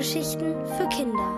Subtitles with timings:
[0.00, 1.28] Hörgeschichten für Kinder.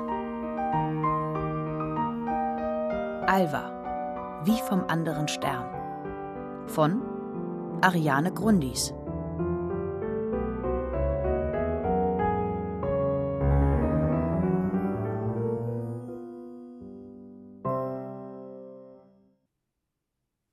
[3.26, 6.68] Alva, wie vom anderen Stern.
[6.68, 7.02] Von
[7.80, 8.94] Ariane Grundis.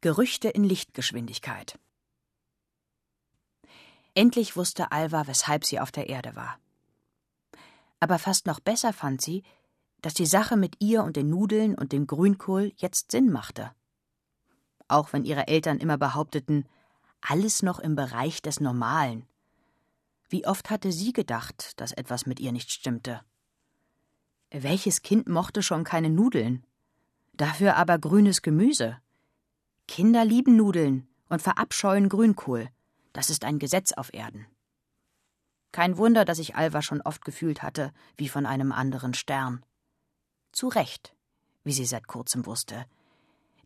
[0.02, 1.78] Gerüchte in Lichtgeschwindigkeit.
[4.16, 6.58] Endlich wusste Alva, weshalb sie auf der Erde war.
[8.00, 9.44] Aber fast noch besser fand sie,
[10.02, 13.72] dass die Sache mit ihr und den Nudeln und dem Grünkohl jetzt Sinn machte.
[14.88, 16.66] Auch wenn ihre Eltern immer behaupteten,
[17.22, 19.26] alles noch im Bereich des Normalen.
[20.30, 23.22] Wie oft hatte sie gedacht, dass etwas mit ihr nicht stimmte?
[24.52, 26.66] Welches Kind mochte schon keine Nudeln?
[27.34, 28.98] Dafür aber grünes Gemüse.
[29.88, 32.70] Kinder lieben Nudeln und verabscheuen Grünkohl.
[33.14, 34.46] Das ist ein Gesetz auf Erden.
[35.72, 39.64] Kein Wunder, dass ich Alva schon oft gefühlt hatte, wie von einem anderen Stern.
[40.52, 41.16] Zu Recht,
[41.64, 42.86] wie sie seit kurzem wusste.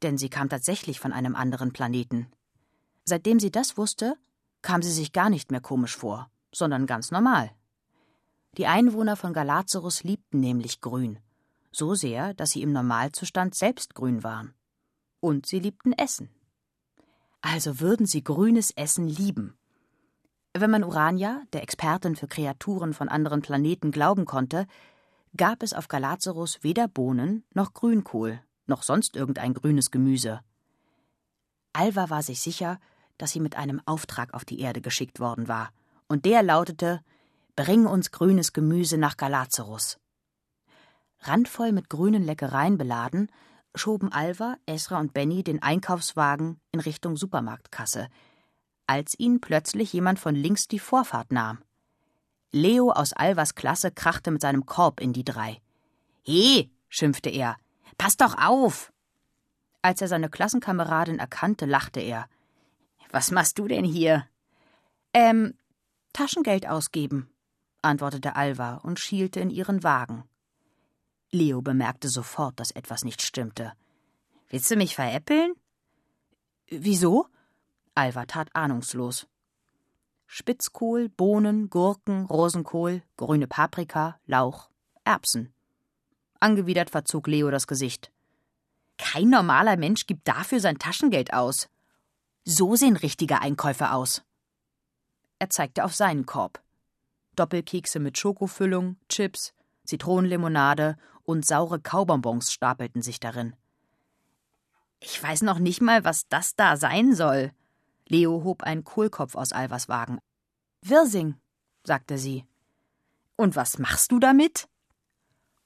[0.02, 2.28] Denn sie kam tatsächlich von einem anderen Planeten.
[3.06, 4.16] Seitdem sie das wusste,
[4.62, 7.52] kam sie sich gar nicht mehr komisch vor, sondern ganz normal.
[8.58, 11.20] Die Einwohner von Galazarus liebten nämlich Grün,
[11.72, 14.54] so sehr, dass sie im Normalzustand selbst grün waren.
[15.20, 16.30] Und sie liebten Essen.
[17.42, 19.58] Also würden sie grünes Essen lieben.
[20.56, 24.68] Wenn man Urania, der Expertin für Kreaturen von anderen Planeten, glauben konnte,
[25.36, 30.42] gab es auf Galazarus weder Bohnen noch Grünkohl, noch sonst irgendein grünes Gemüse.
[31.74, 32.80] Alva war sich sicher,
[33.18, 35.72] dass sie mit einem Auftrag auf die Erde geschickt worden war,
[36.08, 37.02] und der lautete
[37.56, 40.00] Bring uns grünes Gemüse nach Galazarus.
[41.22, 43.31] Randvoll mit grünen Leckereien beladen,
[43.74, 48.08] schoben Alva, Esra und Benny den Einkaufswagen in Richtung Supermarktkasse,
[48.88, 51.59] als ihnen plötzlich jemand von links die Vorfahrt nahm.
[52.52, 55.62] Leo aus Alvas Klasse krachte mit seinem Korb in die drei.
[56.22, 57.58] He, schimpfte er,
[57.97, 58.94] pass doch auf!
[59.81, 62.28] Als er seine Klassenkameradin erkannte, lachte er.
[63.12, 64.28] Was machst du denn hier?
[65.13, 65.56] Ähm,
[66.13, 67.29] Taschengeld ausgeben,
[67.81, 70.24] antwortete Alva und schielte in ihren Wagen.
[71.31, 73.74] Leo bemerkte sofort, dass etwas nicht stimmte.
[74.50, 75.53] Willst du mich veräppeln?
[76.68, 77.28] Wieso?
[77.96, 79.28] Alva tat ahnungslos.
[80.26, 84.70] Spitzkohl, Bohnen, Gurken, Rosenkohl, grüne Paprika, Lauch,
[85.04, 85.54] Erbsen.
[86.40, 88.12] Angewidert verzog Leo das Gesicht.
[88.98, 91.70] Kein normaler Mensch gibt dafür sein Taschengeld aus.
[92.46, 94.24] So sehen richtige Einkäufe aus.
[95.40, 96.62] Er zeigte auf seinen Korb.
[97.36, 99.53] Doppelkekse mit Schokofüllung, Chips,
[99.86, 103.56] Zitronenlimonade und saure Kaubonbons stapelten sich darin.
[105.00, 107.52] Ich weiß noch nicht mal, was das da sein soll.
[108.08, 110.19] Leo hob einen Kohlkopf aus Alvas Wagen.
[110.81, 111.36] Wirsing,
[111.84, 112.46] sagte sie.
[113.36, 114.68] Und was machst du damit?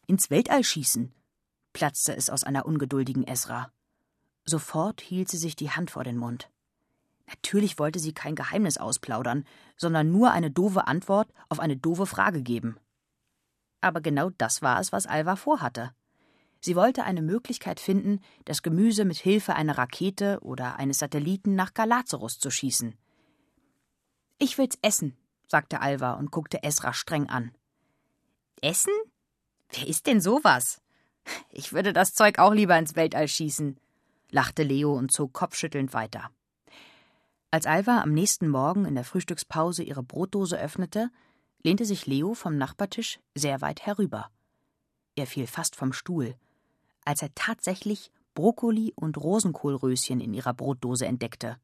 [0.06, 1.14] Ins Weltall schießen,
[1.74, 3.72] platzte es aus einer ungeduldigen Esra.
[4.46, 6.50] Sofort hielt sie sich die Hand vor den Mund.
[7.28, 9.44] Natürlich wollte sie kein Geheimnis ausplaudern,
[9.76, 12.80] sondern nur eine doofe Antwort auf eine doofe Frage geben.
[13.82, 15.94] Aber genau das war es, was Alva vorhatte.
[16.60, 21.74] Sie wollte eine Möglichkeit finden, das Gemüse mit Hilfe einer Rakete oder eines Satelliten nach
[21.74, 22.96] Galazarus zu schießen.
[24.40, 25.16] Ich will's essen,
[25.48, 27.52] sagte Alva und guckte Esra streng an.
[28.62, 28.94] Essen?
[29.72, 30.82] Wer ist denn sowas?
[31.52, 33.80] Ich würde das Zeug auch lieber ins Weltall schießen,
[34.32, 36.32] lachte Leo und zog kopfschüttelnd weiter.
[37.52, 41.10] Als Alva am nächsten Morgen in der Frühstückspause ihre Brotdose öffnete,
[41.64, 44.30] lehnte sich Leo vom Nachbartisch sehr weit herüber.
[45.16, 46.36] Er fiel fast vom Stuhl,
[47.08, 51.58] als er tatsächlich Brokkoli und Rosenkohlröschen in ihrer Brotdose entdeckte.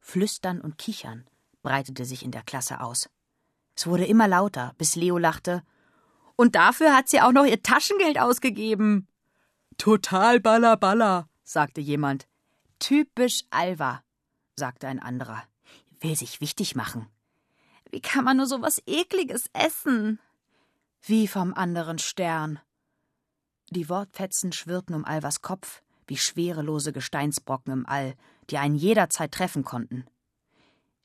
[0.00, 1.26] Flüstern und Kichern
[1.62, 3.10] breitete sich in der Klasse aus.
[3.76, 5.62] Es wurde immer lauter, bis Leo lachte.
[6.34, 9.06] Und dafür hat sie auch noch ihr Taschengeld ausgegeben.
[9.76, 12.26] Total balla sagte jemand.
[12.78, 14.02] Typisch Alva,
[14.56, 15.42] sagte ein anderer.
[16.00, 17.06] Will sich wichtig machen.
[17.90, 20.18] Wie kann man nur so was Ekliges essen?
[21.02, 22.60] Wie vom anderen Stern.
[23.70, 28.14] Die Wortfetzen schwirrten um Alvas Kopf, wie schwerelose Gesteinsbrocken im All,
[28.48, 30.06] die einen jederzeit treffen konnten.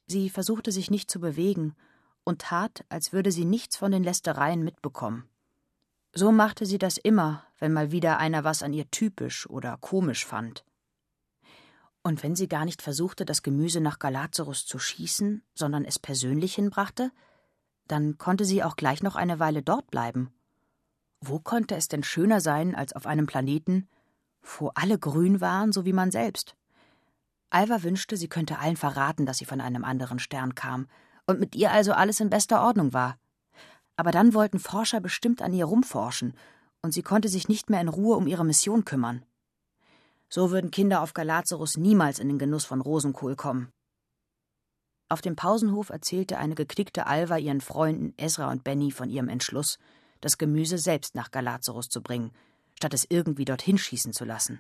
[0.08, 1.76] Sie versuchte sich nicht zu bewegen
[2.24, 5.28] und tat, als würde sie nichts von den Lästereien mitbekommen.
[6.14, 10.26] So machte sie das immer, wenn mal wieder einer was an ihr typisch oder komisch
[10.26, 10.64] fand.
[12.02, 16.56] Und wenn sie gar nicht versuchte, das Gemüse nach Galazarus zu schießen, sondern es persönlich
[16.56, 17.12] hinbrachte,
[17.88, 20.34] dann konnte sie auch gleich noch eine Weile dort bleiben.
[21.26, 23.88] Wo konnte es denn schöner sein als auf einem Planeten,
[24.42, 26.58] wo alle grün waren, so wie man selbst?
[27.50, 30.88] Alva wünschte, sie könnte allen verraten, dass sie von einem anderen Stern kam
[31.26, 33.18] und mit ihr also alles in bester Ordnung war.
[33.96, 36.34] Aber dann wollten Forscher bestimmt an ihr rumforschen,
[36.82, 39.24] und sie konnte sich nicht mehr in Ruhe um ihre Mission kümmern.
[40.28, 43.72] So würden Kinder auf Galazarus niemals in den Genuss von Rosenkohl kommen.
[45.08, 49.78] Auf dem Pausenhof erzählte eine geknickte Alva ihren Freunden Esra und Benny von ihrem Entschluss,
[50.24, 52.32] das Gemüse selbst nach Galazarus zu bringen,
[52.76, 54.60] statt es irgendwie dorthin schießen zu lassen.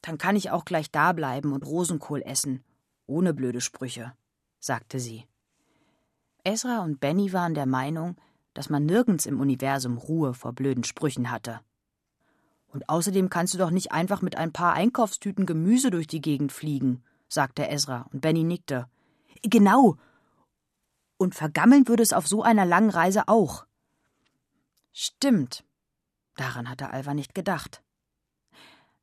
[0.00, 2.64] Dann kann ich auch gleich da bleiben und Rosenkohl essen,
[3.06, 4.14] ohne blöde Sprüche,
[4.58, 5.26] sagte sie.
[6.42, 8.16] Esra und Benny waren der Meinung,
[8.54, 11.60] dass man nirgends im Universum Ruhe vor blöden Sprüchen hatte.
[12.68, 16.52] Und außerdem kannst du doch nicht einfach mit ein paar Einkaufstüten Gemüse durch die Gegend
[16.52, 18.88] fliegen, sagte Esra, und Benny nickte.
[19.42, 19.96] Genau.
[21.18, 23.66] Und vergammeln würde es auf so einer langen Reise auch.
[24.98, 25.62] Stimmt.
[26.36, 27.82] Daran hatte Alva nicht gedacht.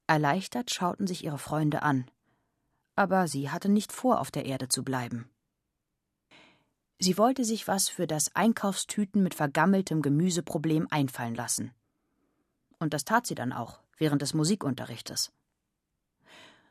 [0.07, 2.09] Erleichtert schauten sich ihre Freunde an.
[2.95, 5.29] Aber sie hatte nicht vor, auf der Erde zu bleiben.
[6.97, 11.75] Sie wollte sich was für das Einkaufstüten mit vergammeltem Gemüseproblem einfallen lassen.
[12.79, 15.31] Und das tat sie dann auch, während des Musikunterrichtes.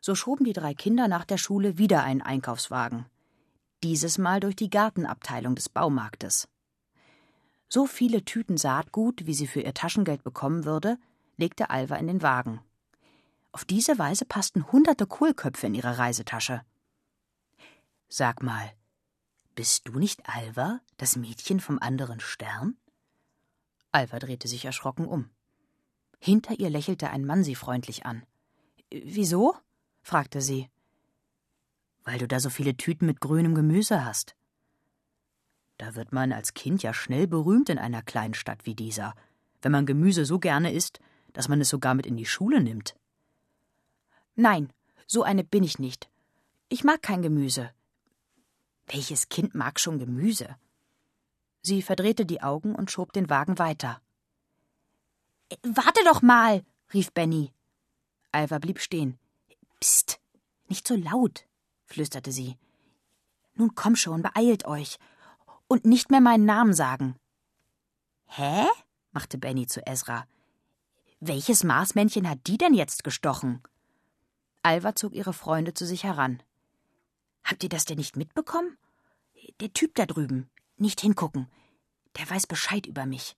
[0.00, 3.06] So schoben die drei Kinder nach der Schule wieder einen Einkaufswagen,
[3.84, 6.48] dieses Mal durch die Gartenabteilung des Baumarktes.
[7.74, 10.98] So viele Tüten Saatgut, wie sie für ihr Taschengeld bekommen würde,
[11.38, 12.60] legte Alva in den Wagen.
[13.50, 16.66] Auf diese Weise passten hunderte Kohlköpfe in ihre Reisetasche.
[18.10, 18.70] Sag mal,
[19.54, 22.76] bist du nicht Alva, das Mädchen vom anderen Stern?
[23.90, 25.30] Alva drehte sich erschrocken um.
[26.18, 28.22] Hinter ihr lächelte ein Mann sie freundlich an.
[28.90, 29.56] Wieso?
[30.02, 30.68] fragte sie.
[32.04, 34.36] Weil du da so viele Tüten mit grünem Gemüse hast.
[35.82, 39.16] Da wird man als Kind ja schnell berühmt in einer kleinen Stadt wie dieser,
[39.62, 41.00] wenn man Gemüse so gerne isst,
[41.32, 42.94] dass man es sogar mit in die Schule nimmt.
[44.36, 44.72] Nein,
[45.08, 46.08] so eine bin ich nicht.
[46.68, 47.72] Ich mag kein Gemüse.
[48.86, 50.54] Welches Kind mag schon Gemüse?
[51.62, 54.00] Sie verdrehte die Augen und schob den Wagen weiter.
[55.48, 56.62] Äh, warte doch mal,
[56.94, 57.52] rief Benny.
[58.30, 59.18] Alva blieb stehen.
[59.80, 60.20] Psst,
[60.68, 61.44] nicht so laut,
[61.86, 62.56] flüsterte sie.
[63.56, 65.00] Nun komm schon, beeilt euch.
[65.72, 67.16] Und nicht mehr meinen Namen sagen.
[68.26, 68.66] Hä?
[69.10, 70.26] machte Benny zu Ezra.
[71.18, 73.62] Welches Marsmännchen hat die denn jetzt gestochen?
[74.62, 76.42] Alva zog ihre Freunde zu sich heran.
[77.42, 78.76] Habt ihr das denn nicht mitbekommen?
[79.60, 80.50] Der Typ da drüben.
[80.76, 81.50] Nicht hingucken.
[82.18, 83.34] Der weiß Bescheid über mich.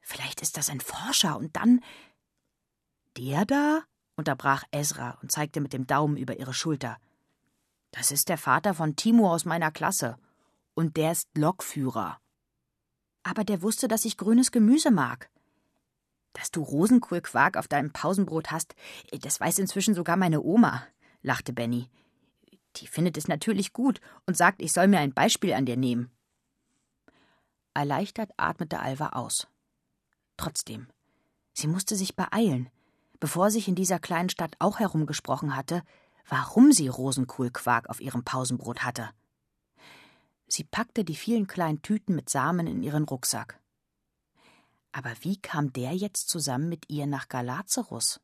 [0.00, 1.80] Vielleicht ist das ein Forscher und dann.
[3.16, 3.80] Der da?
[4.14, 6.98] unterbrach Ezra und zeigte mit dem Daumen über ihre Schulter.
[7.90, 10.18] Das ist der Vater von Timo aus meiner Klasse.
[10.74, 12.18] Und der ist Lokführer.
[13.22, 15.30] Aber der wusste, dass ich grünes Gemüse mag.
[16.32, 18.74] Dass du Rosenkohlquark auf deinem Pausenbrot hast,
[19.20, 20.86] das weiß inzwischen sogar meine Oma,
[21.22, 21.90] lachte Benny.
[22.76, 26.10] Die findet es natürlich gut und sagt, ich soll mir ein Beispiel an dir nehmen.
[27.74, 29.46] Erleichtert atmete Alva aus.
[30.36, 30.88] Trotzdem,
[31.52, 32.70] sie musste sich beeilen,
[33.20, 35.82] bevor sich in dieser kleinen Stadt auch herumgesprochen hatte,
[36.28, 39.10] warum sie Rosenkohlquark auf ihrem Pausenbrot hatte.
[40.54, 43.58] Sie packte die vielen kleinen Tüten mit Samen in ihren Rucksack.
[44.92, 48.20] Aber wie kam der jetzt zusammen mit ihr nach Galazarus?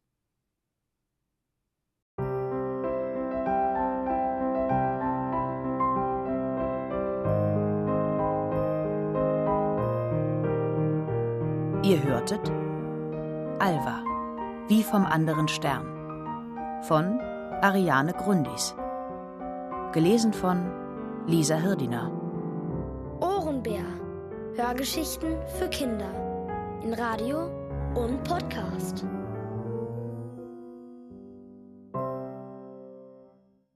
[11.83, 12.47] Ihr hörtet
[13.59, 14.05] Alva,
[14.69, 15.87] wie vom anderen Stern
[16.83, 17.21] von
[17.63, 18.75] Ariane Grundis.
[19.95, 20.88] Gelesen von
[21.29, 22.11] Lisa Hirdiner.
[23.21, 23.85] Ohrenbär.
[24.57, 26.11] Hörgeschichten für Kinder
[26.83, 27.51] in Radio
[27.95, 29.05] und Podcast.